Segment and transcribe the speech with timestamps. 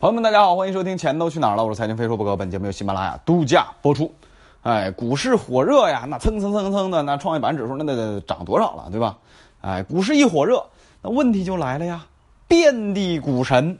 [0.00, 4.14] 朋友们，大家好，欢迎收听《钱都去哪儿了》，我是财经飞说不可，本节目由喜马拉雅独家播出。
[4.62, 9.18] 哎，股市火热呀，那蹭蹭蹭蹭的，那创业板指数那得涨多少了，对吧？
[9.60, 10.64] 哎，股市一火热，
[11.02, 12.06] 那问题就来了呀，
[12.46, 13.76] 遍地股神，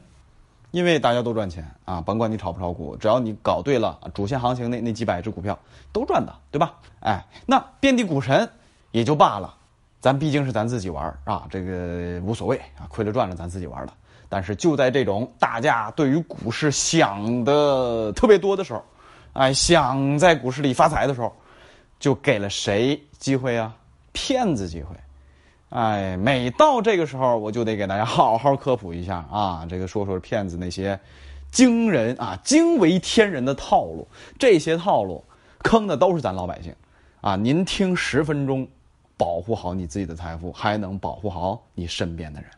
[0.71, 5.57] 因为大家都赚钱啊，甭管你炒不炒股，只要你搞对了，主线行情那那几百只股票
[5.93, 6.73] 都赚的，对吧？
[6.99, 8.49] 哎，那遍地股神
[8.91, 9.55] 也就罢了，
[10.01, 13.93] 咱毕竟是咱自己玩啊，这个无所谓啊，亏了赚了咱自己玩了。
[14.29, 18.83] 但是就在这种大家对于股市想的特别多的时候，
[19.33, 21.35] 哎，想在股市里发财的时候，
[21.99, 23.75] 就给了谁机会啊？
[24.11, 24.95] 骗子机会！
[25.69, 30.99] 哎，每到这个时候，我就得给大家好好科普一下啊，这个说说骗子那些
[31.51, 34.07] 惊人啊、惊为天人的套路，
[34.37, 35.23] 这些套路
[35.63, 36.73] 坑的都是咱老百姓
[37.21, 37.35] 啊！
[37.35, 38.67] 您听十分钟，
[39.15, 42.49] 保护好你自己的财富，还能保护好你身边的人。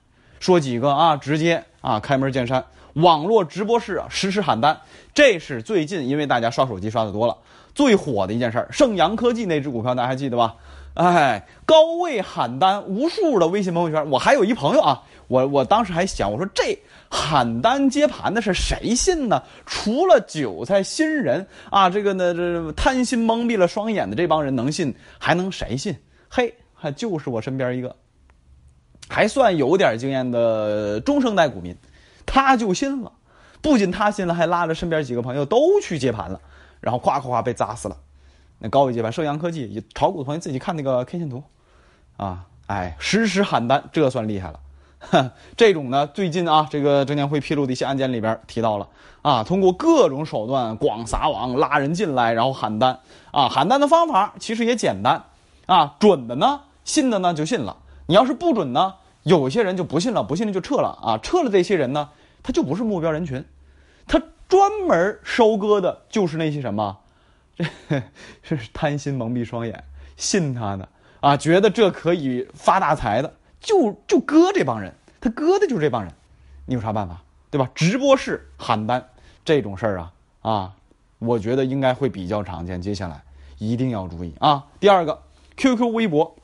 [0.42, 4.76] 说几个啊，直接啊，开门见山，网络直播室啊，实时喊单，
[5.14, 7.38] 这是最近因为大家刷手机刷的多了，
[7.76, 8.68] 最火的一件事儿。
[8.72, 10.56] 盛阳科技那只股票大家还记得吧？
[10.96, 14.10] 哎，高位喊单，无数的微信朋友圈。
[14.10, 16.76] 我还有一朋友啊，我我当时还想，我说这
[17.08, 19.44] 喊单接盘的是谁信呢？
[19.68, 25.96] 除了韭菜新人啊，这个呢，这贪心蒙蔽了双眼的这帮人能信，还能谁信？
[26.28, 27.96] 嘿，还就是我身边一个。
[29.12, 31.76] 还算有点经验的中生代股民，
[32.26, 33.12] 他就信了，
[33.62, 36.40] 不仅他信了，还拉着身边几个朋友都去接盘了，
[36.80, 37.98] 然后咵咵咵被砸死了。
[38.60, 41.44] 那高位接盘，盛阳科技炒股的朋友自己看那个 K 线图，
[42.16, 44.60] 啊，哎，实时喊单，这算厉害了。
[45.58, 48.88] 这种呢，最近啊，这个证监会披露的一些案件里边提到了，
[49.24, 53.00] 啊，通过各种手段广撒网拉人进来，然后喊单，
[53.32, 55.24] 啊，喊单的方法其实也简单，
[55.66, 58.94] 啊，准的呢，信的呢就信了，你要是不准呢？
[59.24, 61.18] 有些人就不信了，不信了就撤了啊！
[61.20, 62.10] 撤了这些人呢，
[62.42, 63.46] 他就不是目标人群，
[64.08, 64.20] 他
[64.50, 66.98] 专门收割的就是那些什么，
[67.56, 67.66] 这
[68.58, 69.84] 是贪心蒙蔽双眼，
[70.18, 70.90] 信他的
[71.20, 76.12] 啊，觉得这可以发大财的，就就割这帮人，他割的就是这帮人，
[76.66, 77.70] 你有啥办法，对吧？
[77.76, 79.08] 直播室喊单
[79.46, 80.74] 这种事儿啊啊，
[81.20, 83.22] 我觉得应该会比较常见，接下来
[83.60, 84.66] 一定要注意啊。
[84.80, 85.22] 第二个
[85.58, 86.36] ，QQ、微博，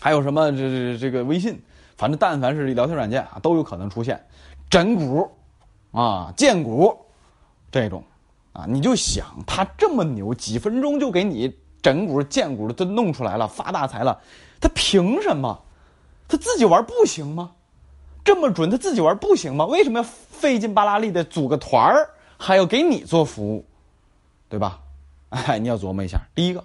[0.00, 1.62] 还有什么这这这个微信。
[1.96, 4.24] 反正但凡是聊天软件啊，都有可能出现
[4.70, 5.28] 整蛊
[5.92, 6.96] 啊、荐股
[7.70, 8.02] 这种
[8.52, 8.64] 啊。
[8.68, 14.20] 你就想他这么牛，几分钟就给你整蛊、荐股都弄出来了，发大财了，
[14.60, 15.62] 他凭什么？
[16.28, 17.52] 他自己玩不行吗？
[18.24, 19.66] 这么准，他自己玩不行吗？
[19.66, 23.64] 为什么要费劲巴拉力的组个团儿，还要给你做服务，
[24.48, 24.80] 对吧？
[25.30, 26.20] 哎，你要琢磨一下。
[26.34, 26.64] 第一个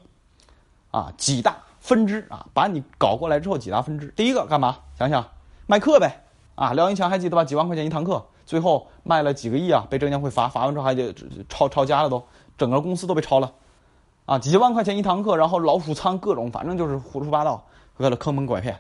[0.92, 1.58] 啊，几大。
[1.88, 4.14] 分支啊，把你搞过来之后几大分支。
[4.14, 4.80] 第一个干嘛？
[5.00, 5.26] 想想
[5.68, 6.22] 卖课呗
[6.56, 6.74] 啊！
[6.74, 7.46] 廖英强还记得吧？
[7.46, 9.88] 几万块钱一堂课，最后卖了几个亿啊！
[9.90, 11.16] 被证监会罚，罚完之后还得
[11.48, 12.22] 抄抄家了，都
[12.58, 13.54] 整个公司都被抄了
[14.26, 14.38] 啊！
[14.38, 17.66] 几万块钱一堂课，然后老鼠仓各种，反正就是胡说八道，
[17.96, 18.78] 为了坑蒙拐骗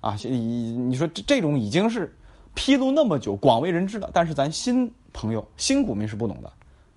[0.00, 0.16] 啊！
[0.22, 2.16] 你你说这这种已经是
[2.54, 6.52] 披露那么久，广为人知的，但是咱新朋友、新股民是不懂的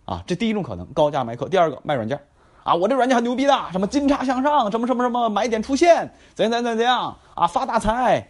[0.05, 0.23] 啊！
[0.27, 2.19] 这第一种可能，高价卖课；第二个卖软件。
[2.63, 8.29] 啊，我这软件很牛逼的，什么金叉向上，什么什么什么买点出现，怎样怎样怎样啊，发大财！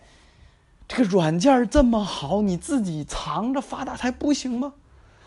[0.87, 4.73] 这个软件这么好，你自己藏着发大财不行吗？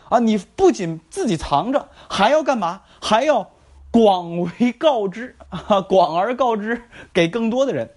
[0.09, 2.83] 啊，你不仅自己藏着，还要干嘛？
[3.01, 3.51] 还要
[3.91, 7.91] 广为告知啊，广而告之给更多的人。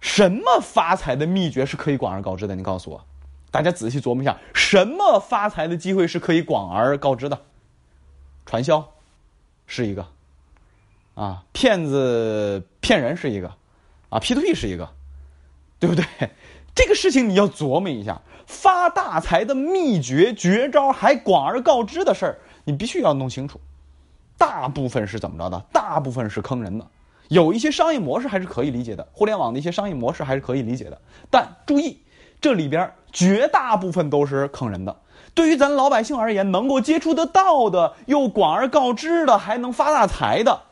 [0.00, 2.54] 什么发财的秘诀是可以广而告之的？
[2.54, 3.04] 你告诉我，
[3.50, 7.40] 大家仔细琢磨一下，什么发财的机会是可以广而告之的？
[8.46, 8.93] 传销。
[9.66, 10.06] 是一个，
[11.14, 13.48] 啊，骗子骗人是一个，
[14.08, 14.88] 啊，P to P 是一个，
[15.78, 16.04] 对不对？
[16.74, 23.60] 这个事情你要琢磨一下，发大财的秘诀、绝招还广而告之的事儿，你必须要弄清楚。
[24.36, 25.64] 大部分是怎么着的？
[25.72, 26.86] 大部分是坑人的。
[27.28, 31.00] 有一些商业模式还是可以理解的，互联网的一些商业模式还是可以理解的。
[31.30, 31.98] 但注意，
[32.40, 34.94] 这里边绝大部分都是坑人的。
[35.34, 40.62] 对于咱老百姓而言，能够接触得到的，又广而告之的，还能发大财的，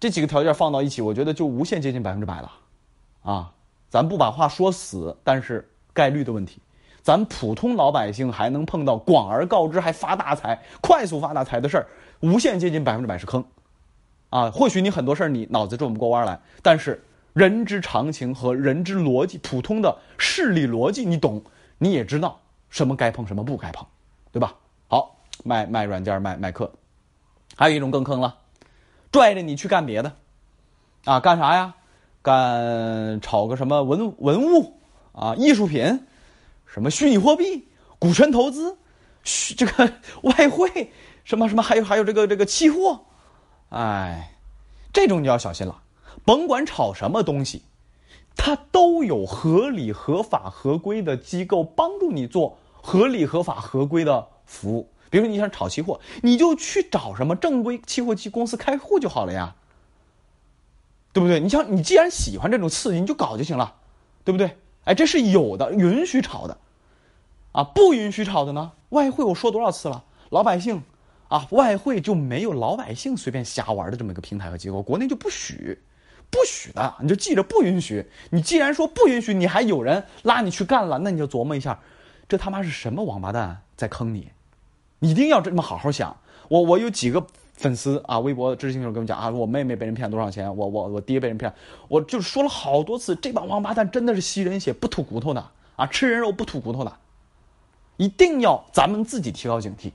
[0.00, 2.50] 这几个条件放到一起，我觉得就无限接近百分之百了，
[3.22, 3.52] 啊，
[3.90, 6.60] 咱不把话说死，但是概率的问题，
[7.02, 11.86] 咱普通老百姓还能碰到广而告之还发大财、快速发大财的事儿，
[12.20, 13.44] 无限接近百分之百是坑，
[14.30, 17.04] 啊，或许你很多事儿你脑子转不过弯来，但是
[17.34, 21.42] 人之常情和人之逻辑，普通的势力逻辑你懂，
[21.76, 22.40] 你也知道。
[22.70, 23.86] 什么该碰，什么不该碰，
[24.32, 24.54] 对吧？
[24.88, 26.72] 好，卖卖软件，卖卖课，
[27.56, 28.36] 还有一种更坑了，
[29.10, 30.12] 拽着你去干别的，
[31.04, 31.74] 啊，干啥呀？
[32.22, 34.80] 干炒个什么文文物
[35.12, 36.06] 啊，艺术品，
[36.66, 37.68] 什么虚拟货币，
[37.98, 38.76] 股权投资，
[39.56, 39.92] 这个
[40.22, 40.92] 外汇，
[41.22, 43.04] 什么什么，还有还有这个这个期货，
[43.68, 44.36] 哎，
[44.92, 45.82] 这种你要小心了。
[46.24, 47.62] 甭管炒什么东西，
[48.46, 54.88] 它都有合理、合法、合规的机构帮助你做合理、合法、合规的服务。
[55.10, 59.56] 比如说你想炒期货，你就去找什么正规期货机公司开户就好了呀，
[61.12, 61.40] 对不对？
[61.40, 63.74] 你像你既然喜欢这种刺激，你就搞就行了，
[64.22, 64.56] 对不对？
[64.84, 66.56] 哎，这是有的，允许炒的，
[67.50, 68.70] 啊，不允许炒的呢？
[68.90, 70.04] 外汇我说多少次了？
[70.30, 70.84] 老百姓
[71.26, 75.80] 啊，外汇就没有老百姓随便瞎玩的这么一个平台和机构，国内就不许，
[76.30, 78.10] 不许的，你就记着不允许。
[78.30, 81.80] 你既然说不允许，你还有人拉你去干了，那你就琢磨一下，
[82.28, 84.30] 这他妈是什么王八蛋在坑你？
[84.98, 86.16] 你一定要这么好好想。
[86.48, 91.52] 我 我有几个粉丝啊，微博知识星球跟我讲啊，我妹妹被人骗多少钱，我我我爹被人骗，
[91.88, 96.92] 我就说了好多次，这帮王八蛋真的是吸人血不吐骨头的啊，吃人肉不吐骨头的，
[97.96, 99.90] 一定要咱们自己提高警惕，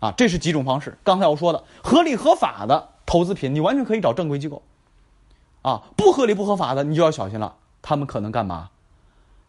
[0.00, 0.98] 啊，这是几种方式。
[1.02, 4.62] 刚才我说的合理合法的投资品，你完全可以找正规机构，
[5.66, 7.52] 啊，不合理不合法的你就要小心了，
[7.82, 8.70] 他们可能干嘛？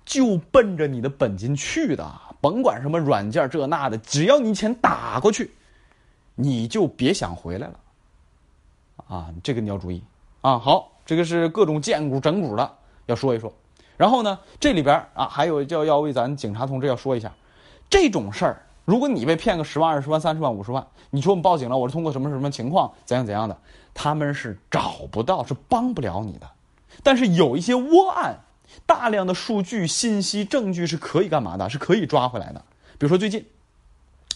[0.04, 2.12] 就奔着你的本金去的，
[2.42, 5.52] 甭管什么软件这那的，只要你钱打过去，
[6.34, 7.80] 你就别想回来了。
[9.08, 10.04] 啊，这个你要注意
[10.42, 10.58] 啊。
[10.58, 13.54] 好，这个是各种荐股整股的要说一说。
[13.96, 17.31] 然后呢，这里边啊还有就要为咱警察同志要说一下，
[17.92, 23.57] 这种事儿，如果你被骗个十万、二十万、三十万、五十万，你说我们报警了，我是通过什么什么情况怎样怎样的，
[23.94, 26.50] 他们是找不到，是帮不了你的。
[27.04, 28.39] 但是有一些窝案。
[28.86, 31.69] 大量的数据、信息、证据是可以干嘛的？
[31.69, 32.62] 是可以抓回来的。
[32.98, 33.45] 比如说最近，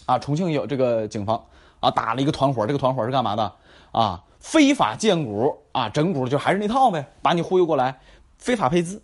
[0.06, 1.46] 啊，重庆有这个警方
[1.82, 3.54] 啊打了一个团伙，这个团伙是干嘛的？
[3.92, 8.00] 啊，非法荐股啊，整股就还是那套呗，把你忽悠过来，
[8.38, 9.02] 非法配资。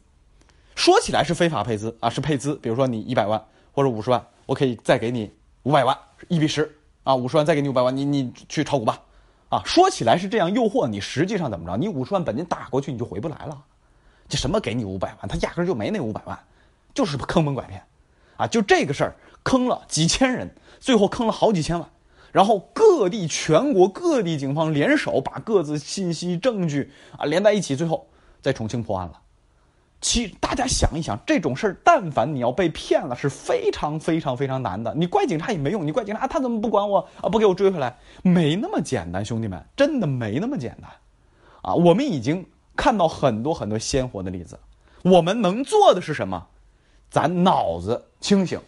[0.76, 2.56] 说起来是非法配资啊，是配资。
[2.56, 5.32] 比如说你一百万或者五十万，我可以再给你
[5.68, 5.98] 五百万，
[6.30, 6.74] 一比十
[7.04, 9.02] 啊，五十万再给你五百万，你你去炒股吧。
[9.50, 11.76] 啊，说起来是这样诱惑你，实际上怎么着？
[11.76, 13.62] 你五十万本金打过去，你就回不来了。
[14.30, 15.28] 这什么给你五百万？
[15.28, 16.40] 他压根就没那五百万，
[16.94, 17.84] 就是坑蒙拐骗，
[18.38, 20.50] 啊，就这个事儿坑了几千人，
[20.80, 21.90] 最后坑了好几千万，
[22.32, 28.08] 然后各地全国各地警方联手把各自信息证据啊连在一起，最后
[28.42, 29.20] 在重庆破案了。
[30.02, 34.94] 其大家想一想，这种事儿，但凡你要被骗了，是非常非常非常难的。
[34.96, 37.30] 你怪警察也没用，你怪警察他怎么不管我啊？
[37.30, 40.92] 不给我追回来，没那么简单，兄弟们，真的没那么简单，
[41.62, 42.46] 啊，我们已经。
[42.80, 44.60] 看到很多很多鲜活的例子，
[45.02, 46.46] 我们能做的是什么？
[47.10, 48.62] 咱脑子清醒，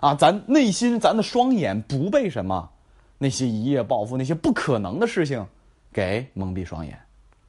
[0.00, 2.68] 啊，咱内心咱的双眼不被什么
[3.16, 5.42] 那些一夜暴富那些不可能的事情
[5.90, 7.00] 给蒙蔽双眼。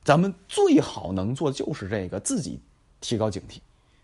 [0.05, 2.57] 咱们最好能做就是这个，自己
[3.07, 3.59] 提高警惕，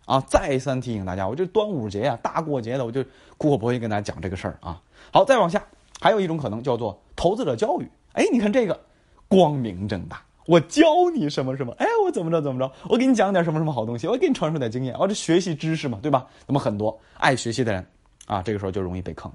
[0.05, 3.03] 啊，再三提醒大家，我这端午节呀，大过节的，我就
[3.37, 4.81] 苦口婆心跟大家讲这个事儿啊。
[5.11, 5.65] 好，再往下，
[5.99, 7.89] 还有一种可能叫做投资者教育。
[8.13, 8.79] 哎，你看这个
[9.27, 10.21] 光明正大。
[10.47, 10.83] 我教
[11.13, 11.73] 你什么什么？
[11.77, 12.71] 哎，我怎么着怎么着？
[12.89, 14.07] 我给你讲点什么什么好东西？
[14.07, 14.93] 我给你传授点经验。
[14.97, 16.27] 我这学习知识嘛，对吧？
[16.47, 17.85] 那么很多爱学习的人
[18.25, 19.31] 啊，这个时候就容易被坑。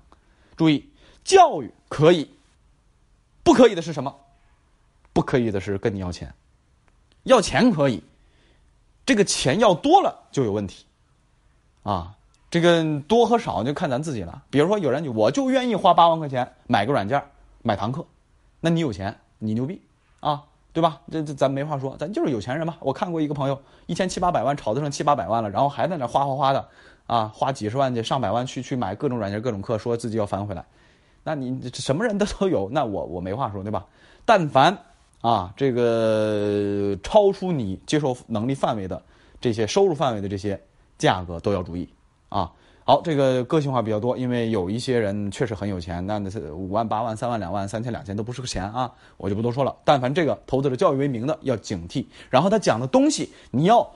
[0.56, 0.84] 注意，
[1.24, 2.28] 教育可以，
[3.42, 4.14] 不可以的是什么？
[5.12, 6.34] 不可以的是跟你要钱。
[7.22, 8.02] 要钱可以，
[9.06, 10.84] 这个钱要多了就有问题。
[11.82, 12.14] 啊，
[12.50, 14.42] 这个多和少就看咱自己了。
[14.50, 17.22] 比如说，有人我就愿意花八万块钱买个软件
[17.62, 18.04] 买堂课，
[18.60, 19.80] 那你有钱，你牛逼
[20.20, 20.42] 啊！
[20.72, 21.00] 对吧？
[21.10, 22.76] 这这咱没话说，咱就是有钱人嘛。
[22.80, 26.68] 我看过一个朋友，一千七八百万炒得上七八百万了，然后还在那花花花的，
[27.06, 30.62] 啊，花几十万去上百万去去买各种软件、各种课，说自己要翻回来。
[31.24, 33.86] 那你什么人都都有，那我我没话说，对吧？
[34.26, 34.76] 但凡
[35.20, 39.02] 啊，这个超出你接受能力范围的
[39.40, 40.60] 这些收入范围的这些
[40.98, 41.88] 价格都要注意
[42.28, 42.52] 啊。
[42.84, 49.74] 好，这个个性化比较多，因为有一些人确实很有钱，那那是五万、八万、三万、两万、三千、两千都不是个钱啊，我就不多说了。
[49.84, 52.06] 但凡这个投资者教育为名的，要警惕。
[52.30, 53.90] 然后他讲的东西，你要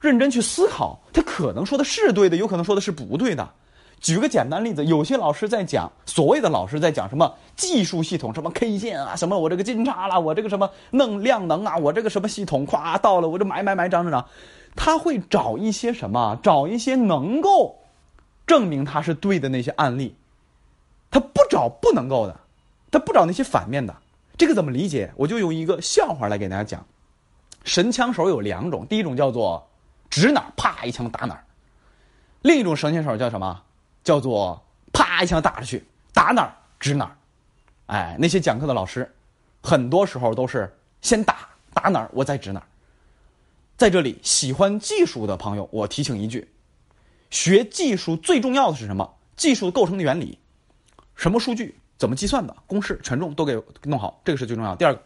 [0.00, 3.48] 认真去思考，他可能说的是对的，有可能说的是不对的。
[4.02, 14.26] 举个简单例子，有些老师在讲，所谓的老师在讲什么技术系统，什么 K 线啊，什么我这个金叉啦，我这个什么弄量能啊，我这个什么系统，咵到了我就买买买涨涨涨，
[14.74, 17.78] 他会找一些什么，找一些能够。
[18.44, 20.16] 证明他是对的那些案例，
[21.12, 22.40] 他不找不能够的，
[22.90, 23.94] 他不找那些反面的，
[24.36, 25.12] 这个怎么理解？
[25.16, 26.84] 我就用一个笑话来给大家讲。
[27.64, 29.68] 神枪手有两种，第一种叫做
[30.10, 31.44] 指哪啪一枪打哪儿，
[32.42, 33.62] 另一种神枪手叫什么？
[34.04, 37.16] 叫做啪一枪打出去，打哪儿指哪儿。
[37.86, 39.10] 哎，那些讲课的老师，
[39.62, 42.66] 很多时候都是先打打哪儿，我再指哪儿。
[43.76, 46.48] 在这里，喜欢技术的朋友，我提醒一句。
[47.30, 49.14] 学技术最重要的是什么？
[49.36, 50.38] 技术构成的原理，
[51.16, 54.76] 什么数据怎么计算的，公式权重都给弄好，这个是最重要。
[54.76, 55.02] 第二个，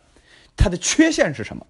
[0.57, 1.65] 它的缺陷是什么？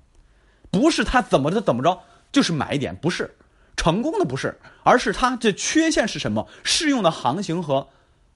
[0.70, 2.02] 不是它怎么着怎么着
[2.32, 3.36] 就是买点，不是
[3.86, 6.48] 成功的不是，而是它这缺陷是什么？
[6.64, 7.86] 适用的行情和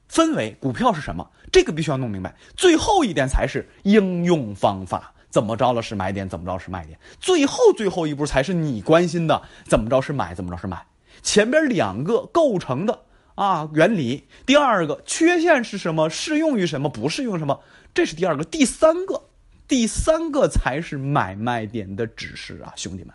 [0.09, 1.29] 氛围，股票是什么？
[1.51, 2.37] 这个必须要弄明白。
[2.55, 6.97] 最后一点才是应用方法，怎么着了是买点，怎么着是卖点。
[7.19, 10.87] 最后最后一步才是你关心的，怎么着是买，怎么着是卖。
[11.21, 13.01] 前边两个构成的
[13.35, 16.09] 啊原理，第二个缺陷是什么？
[16.09, 16.89] 适用于什么？
[16.89, 17.59] 不适用什么？
[17.93, 19.25] 这是第二个，第三个，
[19.67, 23.13] 第三个才是买卖点的指示啊，兄弟们，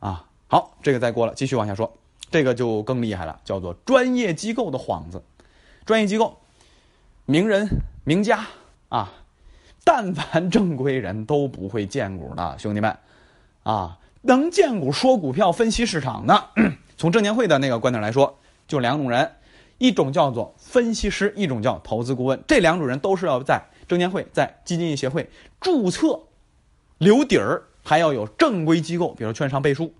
[0.00, 1.92] 啊，好，这个再过了，继续往下说，
[2.30, 5.22] 这个就更厉害了，叫做专业机构的幌子，
[5.84, 6.38] 专业机构，
[7.24, 7.68] 名人
[8.04, 8.46] 名家
[8.88, 9.12] 啊，
[9.84, 12.96] 但凡正规人都不会荐股的，兄弟们，
[13.64, 16.50] 啊，能荐股说股票分析市场的。
[16.96, 19.32] 从证监会的那个观点来说，就两种人，
[19.78, 22.42] 一种叫做分析师，一种叫投资顾问。
[22.46, 25.28] 这两种人都是要在证监会、在基金业协会
[25.60, 26.22] 注册、
[26.98, 29.92] 留底儿，还要有正规机构，比如券商背书，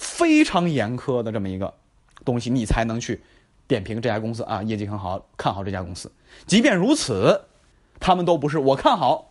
[0.00, 1.74] 非常严苛的这么一个
[2.24, 3.22] 东西，你才能去
[3.68, 6.10] 点评这家公司啊，业绩很好，看好这家公司。
[6.46, 7.42] 即便如此，
[8.00, 9.26] 他们都不是我看好。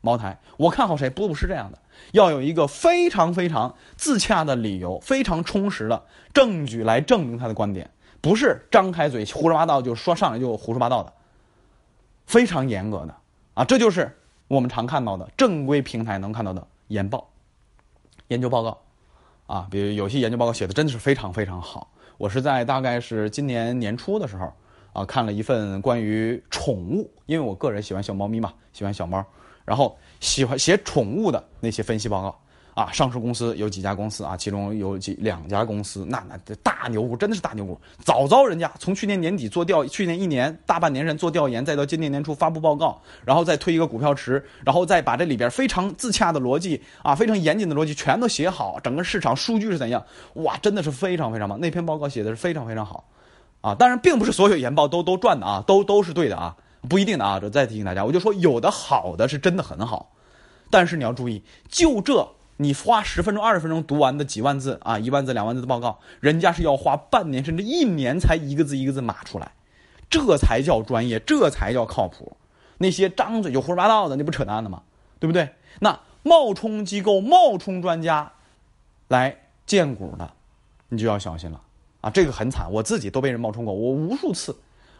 [0.00, 1.10] 茅台，我看好谁？
[1.10, 1.78] 不不是这样的，
[2.12, 11.12] 要有一个非常非常自洽的理由，非常充实的证据来证明他的观点，不是张开嘴胡说八道就说上来就胡说八道的，
[12.26, 13.14] 非常严格的
[13.54, 14.16] 啊，这就是
[14.48, 17.28] 我们常看到的正规平台能看到的研报、
[18.26, 18.82] 研究报告
[19.46, 21.92] 啊，比如有些研究报告写的真的是非常非常好。
[22.18, 24.52] 我是在大概是今年年初的时候
[24.92, 29.24] 啊，看了一份关于宠物，因为我个人喜欢小猫咪嘛，喜欢小猫。
[29.64, 32.40] 然后喜欢写宠物的那些分析报告
[32.74, 50.02] 啊，上市公司有几家公司啊，其中有几两家公司，那那大牛股真的是大牛股，早早人家从去年年底做调，去年一年大半年人做调研，再到今年年初发布报告，然后再推一个股票池，然后再把这里边非常自洽的逻辑啊，非常严谨的逻辑全都写好，整个市场数据是怎样？
[50.34, 53.04] 哇，真的是非常非常棒，那篇报告写的是非常非常好，
[53.60, 56.56] 啊，当然并不是所有研报都都赚的啊，都都是对的啊。
[56.88, 60.10] 不一定的啊，这再提醒大家，我就说有的好的是真的很好，
[60.68, 62.28] 但是你要注意，就这
[62.58, 69.52] 你花十分钟、二十分钟读完的几万字啊，一万字、两万字的报告，人家是要花半年甚至一年才一个字一个字码出来，
[70.08, 72.36] 这才叫专业，这才叫靠谱。
[72.78, 74.82] 那些张嘴就胡说八道的，那不扯淡的吗？
[75.18, 75.50] 对不对？
[75.80, 78.32] 那冒充机构、冒充专家
[79.08, 80.30] 来荐股的，
[80.88, 81.60] 你就要小心了
[82.00, 82.10] 啊！
[82.10, 84.56] 这个很惨，我自己都被人冒充过，我无数次。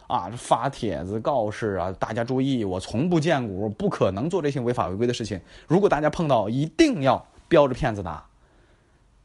[0.07, 5.39] 啊，发帖子告示啊，大家注意，我从不荐股，不可能做这些违法违规的事情。
[5.65, 8.25] 如果大家碰到，一定要标着骗子打。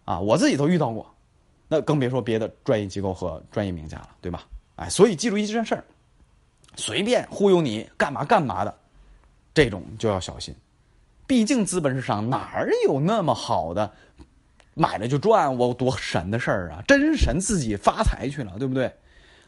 [0.05, 1.15] 啊，我自己都遇到过，
[1.67, 4.47] 那更别说别的专业机构和专业名家了，对吧？
[4.77, 5.85] 哎，所以记住一件事儿，
[6.77, 8.75] 随便忽悠你干嘛干嘛的，
[9.55, 10.55] 这种就要小心。
[11.27, 13.91] 毕竟资本市场哪儿有那么好的
[14.75, 16.83] 买了就赚，我多神的事儿啊！
[16.87, 18.95] 真神自己发财去了，对不对？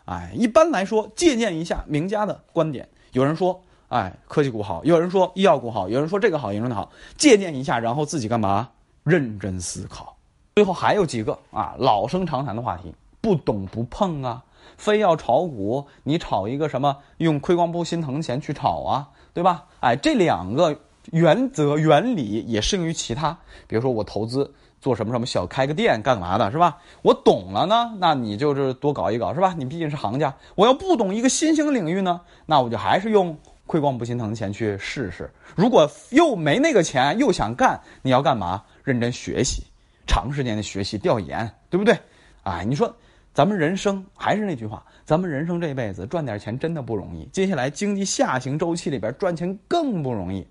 [0.07, 2.89] 哎，一般来说，借鉴一下名家的观点。
[3.13, 6.91] 有人说，哎，科技股好；有人说医药股好；有人说这个好，有人那好。
[7.17, 8.69] 借鉴一下，然后自己干嘛？
[9.03, 10.17] 认真思考。
[10.55, 14.45] 最后还有几个啊，老生常谈的话题，不懂不碰啊。
[14.77, 16.97] 非要炒股，你炒一个什么？
[17.17, 19.65] 用亏光不心疼钱去炒啊，对吧？
[19.81, 20.79] 哎，这两个
[21.11, 23.37] 原则原理也适用于其他。
[23.67, 24.55] 比如说我投资。
[24.81, 26.79] 做什么什么小开个店干嘛的，是吧？
[27.03, 29.55] 我懂了呢，那你就是多搞一搞，是吧？
[29.59, 30.35] 你毕竟是行家。
[30.55, 33.37] 我要不懂一个新兴领域呢，那我就还是用
[33.71, 35.31] 亏光不心疼的钱去试试。
[35.55, 38.65] 如果又没那个钱，又想干，你要干嘛？
[38.83, 39.63] 认真学习，
[40.09, 41.97] 长时间的学习调研，对不对？
[42.43, 42.93] 哎，你说
[43.33, 47.25] 咱们人生还是那句话，咱们人生这辈子赚点钱真的不容易。
[47.27, 50.45] 接下来经济下行周期里边赚钱更不容易。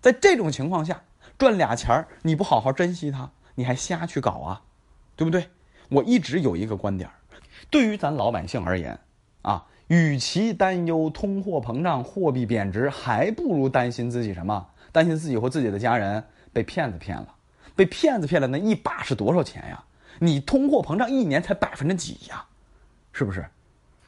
[0.00, 1.02] 在这种情况下，
[1.36, 3.28] 赚俩钱儿，你不好好珍惜它。
[3.56, 4.62] 你还瞎去搞啊，
[5.16, 5.44] 对不对？
[5.88, 7.10] 我一直有一个观点
[7.68, 8.96] 对于咱老百姓而言，
[9.42, 14.64] 啊，与其担忧通货膨胀、货币贬值，还不如担心自己什么？
[14.92, 17.34] 担心自己或自己的家人被骗子骗了，
[17.74, 19.82] 被骗子骗了，那一把是多少钱呀？
[20.20, 22.44] 你通货膨胀一年才百分之几呀？
[23.12, 23.44] 是不是？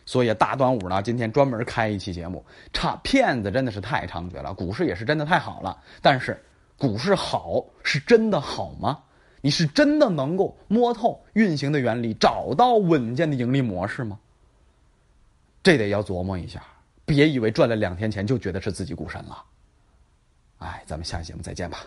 [0.07, 5.77] 所以大端午呢，今天专门开一期节目，差骗子真的是太猖獗了，股市也是真的太好了。
[6.01, 6.41] 但是，
[6.79, 9.01] 股市好是真的好吗？
[9.41, 14.21] 你是真的能够摸透运行的原理，找到稳健的盈利模式吗？
[15.63, 16.63] 这得要琢磨一下，
[17.05, 19.45] 别以为赚了两天钱就觉得是自己股神了。
[20.59, 21.85] 哎，咱们下期节目再见吧。